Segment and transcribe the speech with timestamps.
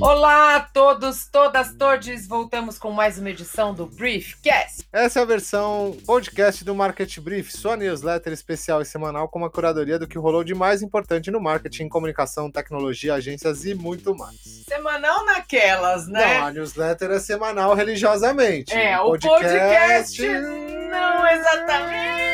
[0.00, 2.28] Olá a todos, todas, todes.
[2.28, 4.84] Voltamos com mais uma edição do Briefcast.
[4.92, 9.50] Essa é a versão podcast do Market Brief, sua newsletter especial e semanal com uma
[9.50, 14.36] curadoria do que rolou de mais importante no marketing, comunicação, tecnologia, agências e muito mais.
[14.68, 16.38] Semanal naquelas, né?
[16.38, 18.74] Não, a newsletter é semanal religiosamente.
[18.74, 22.27] É, o podcast, não exatamente.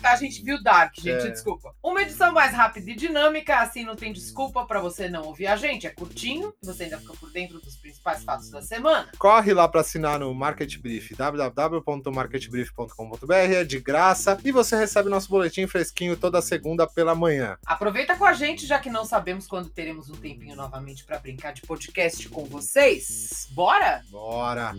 [0.00, 1.30] Uma, a gente viu Dark, gente, É.
[1.30, 1.74] desculpa.
[1.82, 5.56] Uma edição mais rápida e dinâmica, assim não tem desculpa pra você não ouvir a
[5.56, 5.86] gente.
[5.86, 9.10] É curtinho, você ainda fica por dentro dos principais fatos da semana.
[9.18, 15.28] Corre lá para assinar no Market Brief, www.marketbrief.com.br, é de graça e você recebe nosso
[15.28, 17.56] boletim fresquinho toda segunda pela manhã.
[17.66, 21.52] Aproveita com a gente, já que não sabemos quando teremos um tempinho novamente pra brincar
[21.52, 23.48] de podcast com vocês.
[23.52, 24.02] Bora?
[24.10, 24.74] Bora!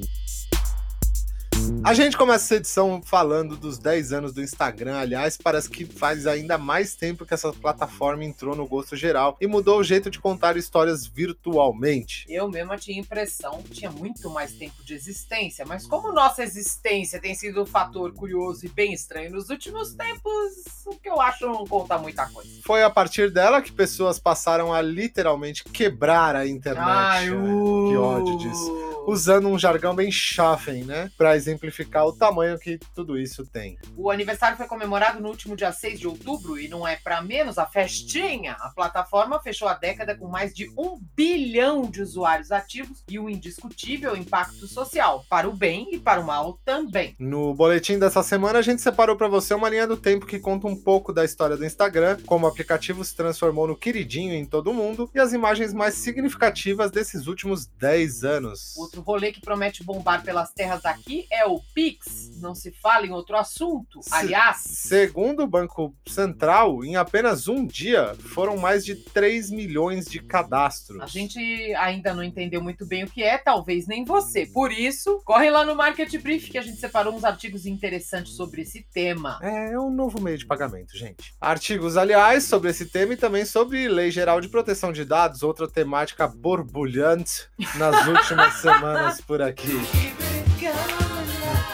[1.84, 4.98] A gente começa essa edição falando dos 10 anos do Instagram.
[4.98, 9.48] Aliás, parece que faz ainda mais tempo que essa plataforma entrou no gosto geral e
[9.48, 12.26] mudou o jeito de contar histórias virtualmente.
[12.30, 17.20] Eu mesma tinha impressão que tinha muito mais tempo de existência, mas como nossa existência
[17.20, 21.48] tem sido um fator curioso e bem estranho nos últimos tempos, o que eu acho
[21.48, 22.50] não conta muita coisa.
[22.64, 26.86] Foi a partir dela que pessoas passaram a literalmente quebrar a internet.
[26.86, 27.90] Ai, uh.
[27.90, 28.89] Que ódio disso.
[29.08, 31.10] Usando um jargão bem chafem, né?
[31.18, 33.78] Pra exemplificar o tamanho que tudo isso tem.
[33.98, 37.58] O aniversário foi comemorado no último dia 6 de outubro e não é pra menos
[37.58, 38.54] a festinha.
[38.60, 43.30] A plataforma fechou a década com mais de um bilhão de usuários ativos e um
[43.30, 47.16] indiscutível impacto social, para o bem e para o mal também.
[47.20, 50.68] No boletim dessa semana, a gente separou pra você uma linha do tempo que conta
[50.68, 54.74] um pouco da história do Instagram, como o aplicativo se transformou no queridinho em todo
[54.74, 58.76] mundo e as imagens mais significativas desses últimos 10 anos.
[58.90, 62.32] Outro rolê que promete bombar pelas terras daqui é o Pix.
[62.42, 64.02] Não se fala em outro assunto.
[64.02, 70.06] Se- Aliás, Segundo o Banco Central, em apenas um dia foram mais de 3 milhões
[70.06, 71.00] de cadastros.
[71.02, 71.40] a gente
[71.76, 74.48] ainda não entendeu muito bem o que é, talvez nem você.
[74.48, 78.64] Por isso, corre lá no Market Brief que a gente separou uns artigos interessantes sobre
[78.64, 79.38] esse tema.
[79.44, 81.36] É, é um novo meio de pagamento, gente.
[81.40, 85.68] Artigos, aliás, sobre esse tema e também sobre Lei Geral de Proteção de Dados, outra
[85.70, 88.79] temática borbulhante nas últimas semanas
[89.26, 89.80] por aqui.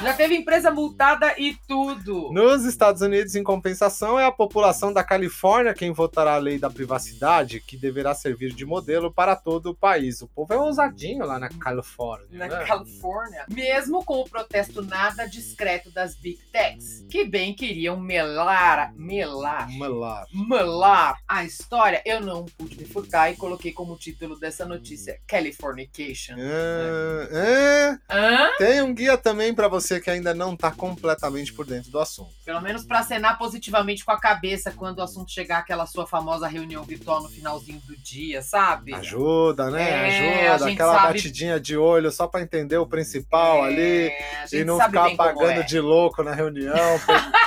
[0.01, 2.29] Já teve empresa multada e tudo.
[2.31, 6.69] Nos Estados Unidos, em compensação, é a população da Califórnia quem votará a lei da
[6.69, 10.21] privacidade, que deverá servir de modelo para todo o país.
[10.21, 12.27] O povo é ousadinho lá na Califórnia.
[12.31, 12.65] Na né?
[12.65, 19.67] Califórnia, mesmo com o protesto nada discreto das Big Techs, que bem queriam melar, melar,
[19.79, 20.25] lá.
[20.33, 26.35] melar a história, eu não pude me furtar e coloquei como título dessa notícia Californication.
[26.37, 28.49] É, é, Hã?
[28.57, 32.31] tem um guia também para você que ainda não tá completamente por dentro do assunto.
[32.43, 36.47] Pelo menos pra acenar positivamente com a cabeça quando o assunto chegar àquela sua famosa
[36.47, 38.93] reunião virtual no finalzinho do dia, sabe?
[38.93, 40.43] Ajuda, né?
[40.45, 44.45] É, Ajuda, aquela sabe- batidinha de olho só para entender o principal ali É, a
[44.47, 45.63] gente e não ficar pagando é.
[45.63, 46.73] de louco na reunião.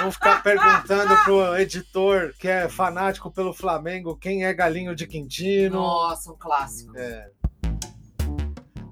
[0.00, 5.76] Não ficar perguntando pro editor que é fanático pelo Flamengo quem é galinho de Quintino.
[5.76, 6.92] Nossa, um clássico.
[6.98, 7.28] É.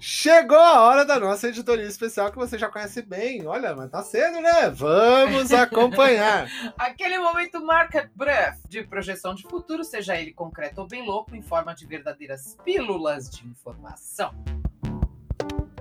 [0.05, 3.47] Chegou a hora da nossa editoria especial que você já conhece bem.
[3.47, 4.69] Olha, mas tá cedo, né?
[4.69, 6.49] Vamos acompanhar.
[6.77, 11.41] Aquele momento market breath de projeção de futuro, seja ele concreto ou bem louco, em
[11.41, 14.35] forma de verdadeiras pílulas de informação.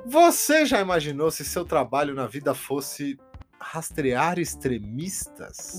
[0.05, 3.17] Você já imaginou se seu trabalho na vida fosse
[3.61, 5.73] rastrear extremistas?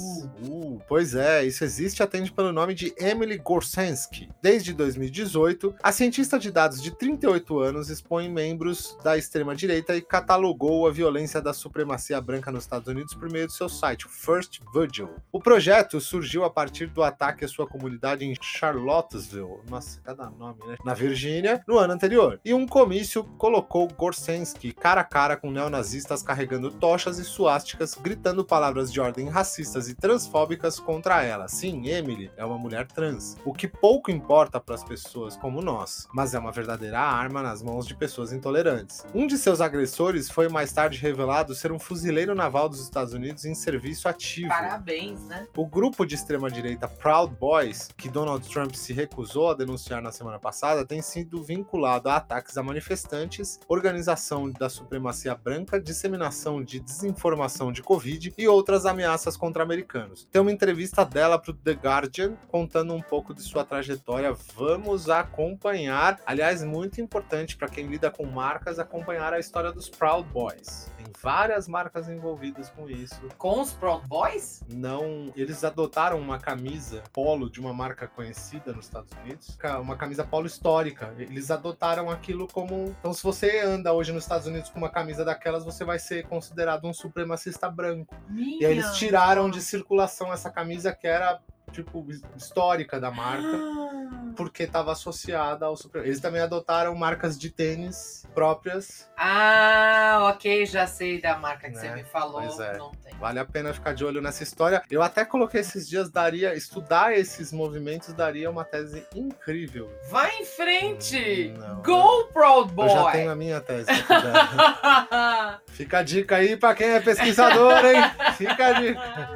[0.47, 4.31] Uh, pois é, isso existe e atende pelo nome de Emily Gorsensky.
[4.41, 10.87] Desde 2018, a cientista de dados de 38 anos expõe membros da extrema-direita e catalogou
[10.87, 15.11] a violência da supremacia branca nos Estados Unidos por meio do seu site, First Vigil.
[15.31, 20.61] O projeto surgiu a partir do ataque à sua comunidade em Charlottesville, nossa, cada nome,
[20.67, 20.77] né?
[20.85, 22.41] Na Virgínia, no ano anterior.
[22.45, 28.45] E um comício colocou Gorsensky cara a cara com neonazistas carregando tochas e suásticas, gritando
[28.45, 31.49] palavras de ordem racistas e transfóbicas contra ela.
[31.49, 36.09] Sim, Emily é uma mulher trans, o que pouco importa para as pessoas como nós,
[36.13, 39.05] mas é uma verdadeira arma nas mãos de pessoas intolerantes.
[39.15, 43.45] Um de seus agressores foi mais tarde revelado ser um fuzileiro naval dos Estados Unidos
[43.45, 44.49] em serviço ativo.
[44.49, 45.47] Parabéns, né?
[45.57, 50.39] O grupo de extrema-direita Proud Boys, que Donald Trump se recusou a denunciar na semana
[50.39, 57.62] passada, tem sido vinculado a ataques a manifestantes, organização da supremacia branca, disseminação de desinformação
[57.71, 60.27] de Covid e outras ameaças contra americanos.
[60.33, 64.33] Tem uma entrevista dela para o The Guardian contando um pouco de sua trajetória.
[64.57, 66.19] Vamos acompanhar.
[66.27, 70.91] Aliás, muito importante para quem lida com marcas acompanhar a história dos Proud Boys.
[71.21, 73.21] Várias marcas envolvidas com isso.
[73.39, 74.63] Com os Proud Boys?
[74.73, 80.25] Não, eles adotaram uma camisa polo de uma marca conhecida nos Estados Unidos, uma camisa
[80.25, 81.15] polo histórica.
[81.19, 82.95] Eles adotaram aquilo como.
[82.99, 86.27] Então, se você anda hoje nos Estados Unidos com uma camisa daquelas, você vai ser
[86.27, 88.15] considerado um supremacista branco.
[88.29, 92.07] Minha E aí eles tiraram de circulação essa camisa que era tipo
[92.37, 94.33] histórica da marca Ah.
[94.37, 96.05] porque estava associada ao super.
[96.05, 99.09] Eles também adotaram marcas de tênis próprias.
[99.17, 101.81] Ah, ok, já sei da marca que Né?
[101.81, 102.43] você me falou.
[102.43, 102.77] É.
[102.79, 103.13] Não tem.
[103.19, 104.83] Vale a pena ficar de olho nessa história.
[104.91, 109.91] Eu até coloquei esses dias daria estudar esses movimentos daria uma tese incrível.
[110.11, 111.55] Vai em frente!
[111.57, 111.83] Hum.
[111.85, 112.89] Go, Proud Boy!
[112.89, 113.87] Eu já tenho a minha tese.
[115.69, 118.03] Fica a dica aí para quem é pesquisador, hein?
[118.37, 119.31] Fica a dica.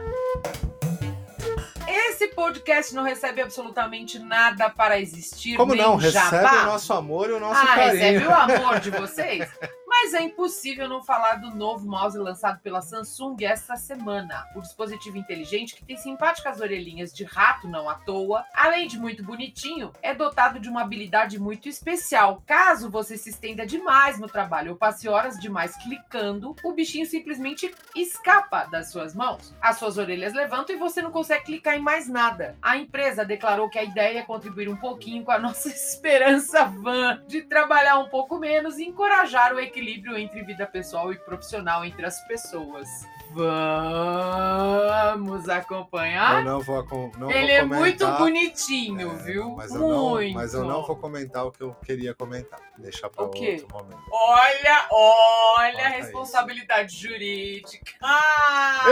[2.16, 5.58] Esse podcast não recebe absolutamente nada para existir.
[5.58, 5.96] Como nem não?
[5.96, 6.62] Recebe jabá.
[6.62, 7.92] o nosso amor e o nosso ah, carinho.
[7.92, 9.46] recebe o amor de vocês?
[9.98, 14.46] Mas é impossível não falar do novo mouse lançado pela Samsung esta semana.
[14.54, 19.24] O dispositivo inteligente, que tem simpáticas orelhinhas de rato não à toa, além de muito
[19.24, 22.42] bonitinho, é dotado de uma habilidade muito especial.
[22.46, 27.74] Caso você se estenda demais no trabalho ou passe horas demais clicando, o bichinho simplesmente
[27.96, 29.56] escapa das suas mãos.
[29.62, 32.56] As suas orelhas levantam e você não consegue clicar em mais nada.
[32.60, 37.22] A empresa declarou que a ideia é contribuir um pouquinho com a nossa esperança vã
[37.26, 39.85] de trabalhar um pouco menos e encorajar o equilíbrio
[40.18, 42.88] entre vida pessoal e profissional entre as pessoas.
[43.34, 45.16] Vamos
[45.48, 46.38] acompanhar?
[46.40, 46.84] Eu não vou,
[47.18, 49.50] não Ele vou é muito bonitinho, É, viu?
[49.50, 50.28] Mas eu, muito.
[50.28, 52.60] não, mas eu não vou comentar o que eu queria comentar.
[52.78, 53.42] Deixa para outro
[53.72, 54.02] momento.
[54.10, 57.92] Olha, olha a Olha responsabilidade jurídica.
[58.02, 58.84] Ah!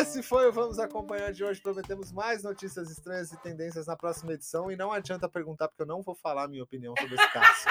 [0.00, 1.60] Esse foi o Vamos Acompanhar de hoje.
[1.60, 4.70] Prometemos mais notícias estranhas e tendências na próxima edição.
[4.70, 7.64] E não adianta perguntar, porque eu não vou falar a minha opinião sobre esse caso.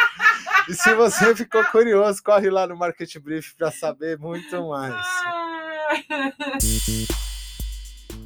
[0.68, 4.96] e se você ficou curioso, corre lá no Market Brief para saber muito mais.
[5.26, 5.59] Ah!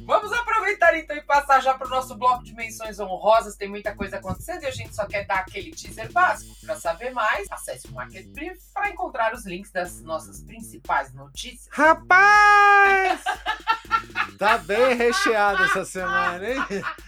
[0.06, 3.56] Vamos aproveitar então e passar já para o nosso bloco de menções honrosas.
[3.56, 6.54] Tem muita coisa acontecendo e a gente só quer dar aquele teaser básico.
[6.64, 11.68] Para saber mais, acesse o Market Brief para encontrar os links das nossas principais notícias.
[11.70, 13.22] Rapaz!
[14.38, 16.58] Tá bem recheado essa semana, hein?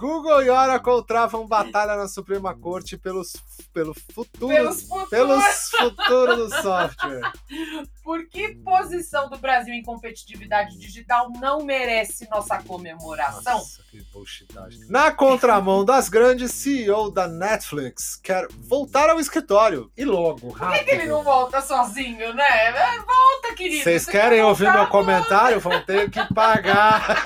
[0.00, 3.34] Google e Oracle travam batalha na Suprema Corte pelos,
[3.70, 7.32] pelo futuro, Pelos futuros, pelos futuros do software.
[8.02, 13.58] por que posição do Brasil em competitividade digital não merece nossa comemoração?
[13.58, 14.86] Nossa, que bullshitagem.
[14.88, 19.92] Na contramão das grandes, CEO da Netflix quer voltar ao escritório.
[19.94, 21.08] E logo, Por que, que ele rápido.
[21.10, 22.68] não volta sozinho, né?
[22.68, 23.84] É, Volta, querido.
[23.84, 25.60] Vocês Você querem quer ouvir meu comentário?
[25.60, 27.22] Vão ter que pagar.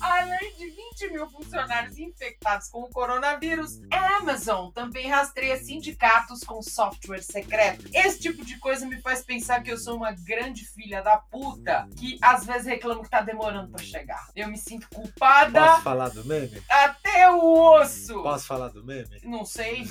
[0.00, 6.62] Além de 20 mil funcionários infectados com o coronavírus, a Amazon também rastreia sindicatos com
[6.62, 7.88] software secreto.
[7.92, 11.88] Esse tipo de coisa me faz pensar que eu sou uma grande filha da puta
[11.96, 14.28] que às vezes reclamo que tá demorando pra chegar.
[14.34, 16.62] Eu me sinto culpada Posso falar do meme?
[16.68, 18.22] até o osso.
[18.22, 19.20] Posso falar do meme?
[19.22, 19.86] Não sei,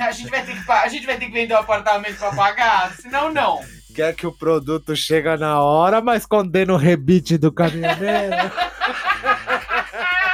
[0.00, 2.96] a gente vai ter que a gente vai ter que vender o apartamento pra pagar,
[2.96, 3.60] senão não.
[3.94, 8.36] Quer que o produto chega na hora, mas condena o rebite do caminhoneiro.
[9.92, 10.30] Ah!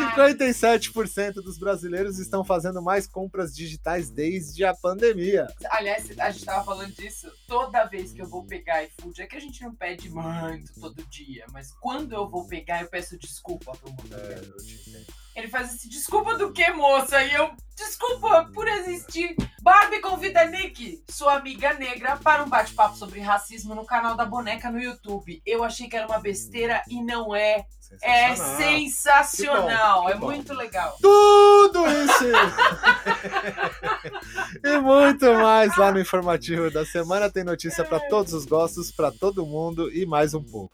[0.00, 5.46] 57% dos brasileiros estão fazendo mais compras digitais desde a pandemia.
[5.70, 7.30] Aliás, a gente tava falando disso.
[7.46, 11.04] Toda vez que eu vou pegar iFood, é que a gente não pede muito todo
[11.08, 14.54] dia, mas quando eu vou pegar, eu peço desculpa pro motoqueiro.
[14.56, 15.19] eu te entendo.
[15.34, 17.22] Ele faz assim, desculpa do que, moça?
[17.22, 19.34] E eu, desculpa por existir.
[19.62, 24.70] Barbie convida Nick, sua amiga negra, para um bate-papo sobre racismo no canal da Boneca
[24.70, 25.40] no YouTube.
[25.46, 27.64] Eu achei que era uma besteira e não é.
[28.02, 29.66] É Sensacional.
[29.66, 30.26] Que bom, que é bom.
[30.26, 30.96] muito legal.
[31.00, 32.24] Tudo isso
[34.64, 37.28] e muito mais lá no informativo da semana.
[37.28, 40.72] Tem notícia para todos os gostos, para todo mundo e mais um pouco.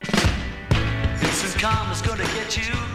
[1.21, 2.86] This is karma's gonna get you.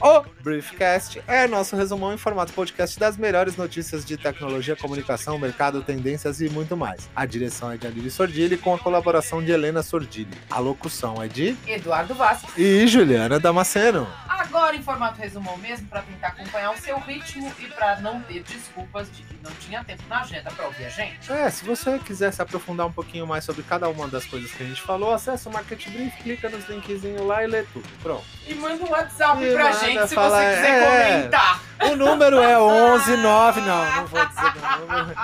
[0.00, 5.82] O Briefcast é nosso resumão em formato podcast das melhores notícias de tecnologia, comunicação, mercado,
[5.82, 7.08] tendências e muito mais.
[7.16, 10.36] A direção é de Aline Sordilli com a colaboração de Helena Sordilli.
[10.50, 12.50] A locução é de Eduardo Vasco.
[12.60, 14.06] e Juliana Damasceno.
[14.46, 18.42] Agora em formato resumão mesmo, para tentar acompanhar o seu ritmo e para não ter
[18.42, 21.32] desculpas de que não tinha tempo na agenda para ouvir a gente.
[21.32, 24.62] É, se você quiser se aprofundar um pouquinho mais sobre cada uma das coisas que
[24.62, 27.88] a gente falou, acessa o Market Brief, clica nos linkzinhos lá e lê tudo.
[28.02, 28.24] Pronto.
[28.46, 31.12] E manda um WhatsApp E pra gente se falar, você quiser é.
[31.16, 31.60] comentar.
[31.90, 32.56] O número é
[33.04, 35.16] 119, não, não vou dizer o número.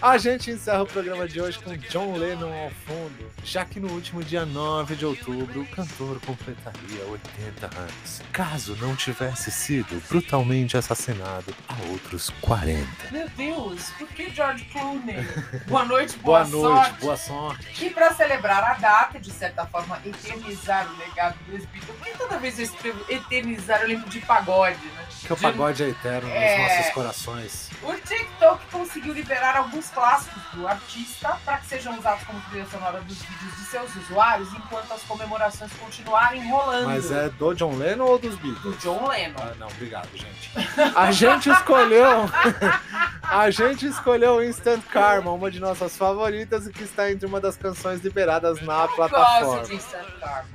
[0.00, 3.90] A gente encerra o programa de hoje com John Lennon ao fundo, já que no
[3.90, 10.76] último dia 9 de outubro o cantor completaria 80 anos, caso não tivesse sido brutalmente
[10.76, 12.86] assassinado há outros 40.
[13.10, 15.16] Meu Deus, por que George Clooney?
[15.66, 17.00] Boa noite, boa, Boa, noite, sorte.
[17.00, 17.84] boa sorte.
[17.86, 22.38] E para celebrar a data, de certa forma, eternizar o legado dos Beatles, porque toda
[22.38, 25.06] vez eu escrevo eternizar, eu lembro de pagode, né?
[25.26, 26.58] Que o De- pagode é eterno É.
[26.58, 27.70] nos nossos corações.
[27.82, 33.00] O TikTok conseguiu liberar alguns clássicos do artista para que sejam usados como trilha sonora
[33.00, 36.86] dos vídeos de seus usuários enquanto as comemorações continuarem rolando.
[36.88, 38.78] Mas é do John Lennon ou dos do Beatles?
[38.82, 39.34] John Lennon.
[39.40, 40.50] Ah, não, obrigado, gente.
[40.96, 42.28] A gente escolheu.
[43.30, 47.56] A gente escolheu Instant Karma, uma de nossas favoritas e que está entre uma das
[47.56, 49.56] canções liberadas na Eu plataforma.
[49.58, 50.48] gosto de Instant Karma.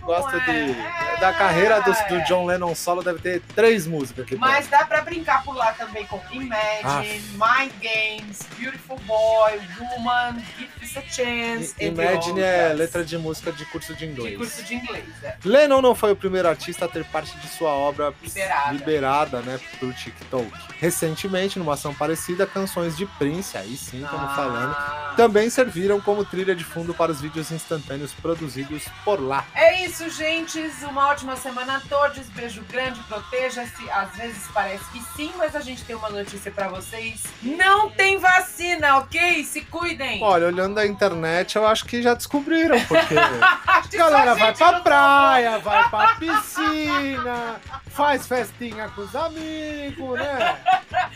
[0.00, 1.20] Não Gosto é- de.
[1.20, 4.36] Da carreira do, do John Lennon solo deve ter três músicas aqui.
[4.36, 10.70] Mas dá pra brincar por lá também com Imagine, Mind Games, Beautiful Boy, Woman, Give
[10.96, 11.74] A Chance.
[11.80, 14.36] I- Imagine é letra de música de curso de de inglês.
[14.38, 15.04] curso de inglês.
[15.22, 15.36] É.
[15.44, 18.72] Lennon não foi o primeiro artista a ter parte de sua obra Liberada.
[18.72, 20.50] liberada, né, pro TikTok.
[20.78, 25.14] Recentemente, numa ação parecida, canções de Prince, aí sim, estamos falando, Ah.
[25.16, 29.44] também serviram como trilha de fundo para os vídeos instantâneos produzidos por lá.
[29.54, 30.58] É isso, gente.
[30.88, 32.28] Uma ótima semana a todos.
[32.28, 33.90] Beijo grande, proteja-se.
[33.90, 37.24] Às vezes parece que sim, mas a gente tem uma notícia pra vocês.
[37.42, 39.44] Não tem vacina, ok?
[39.44, 40.22] Se cuidem.
[40.22, 43.14] Olha, olhando a internet, eu acho que já descobriram, porque
[43.90, 47.56] que a galera vai pra praia, vai pra piscina,
[47.90, 50.56] faz festinha com os amigos, né?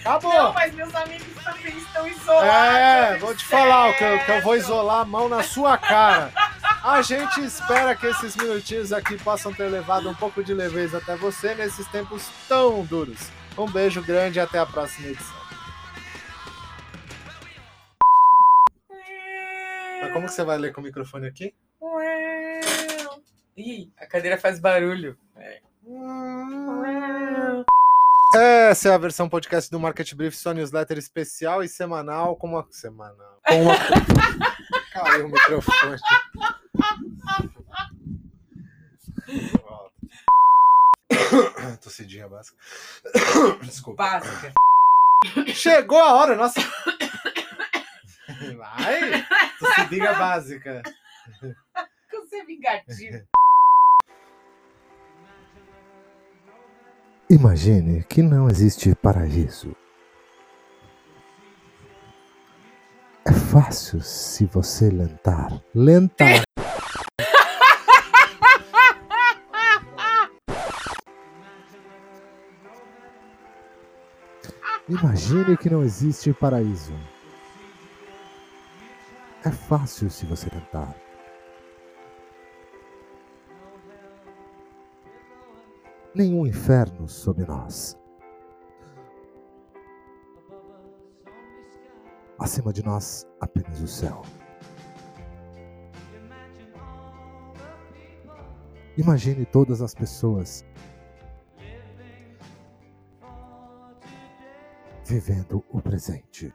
[0.01, 0.33] Acabou.
[0.33, 2.49] Não, mas meus amigos também estão isolados.
[2.77, 6.31] É, vou te falar que, eu- que eu vou isolar a mão na sua cara.
[6.83, 11.15] A gente espera que esses minutinhos aqui possam ter levado um pouco de leveza até
[11.17, 13.19] você nesses tempos tão duros.
[13.57, 15.42] Um beijo grande e até a próxima edição.
[20.13, 21.55] Como que você vai ler com o microfone aqui?
[23.57, 25.17] Ih, a cadeira faz barulho.
[28.35, 32.37] Essa é a versão podcast do Market Brief, sua newsletter especial e semanal.
[32.37, 32.67] Com uma.
[32.71, 33.41] Semanal.
[33.47, 33.75] Com uma.
[34.93, 35.97] Caiu o microfone.
[41.83, 42.57] Tossidinha básica.
[43.63, 44.03] Desculpa.
[44.03, 44.53] Básica.
[45.55, 46.61] Chegou a hora, nossa.
[48.57, 49.27] Vai!
[49.59, 50.83] Tossidinha básica.
[52.11, 53.27] Você é vingativo.
[57.31, 59.75] Imagine que não existe paraíso.
[63.25, 65.63] É fácil se você lentar.
[65.75, 66.43] Lentar.
[74.89, 76.93] Imagine que não existe paraíso.
[79.45, 80.95] É fácil se você tentar.
[86.15, 87.99] Nenhum inferno sob nós.
[92.39, 94.23] Acima de nós, apenas o céu.
[98.97, 100.65] Imagine todas as pessoas
[105.05, 106.55] vivendo o presente.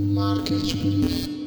[0.00, 1.39] Market Brief.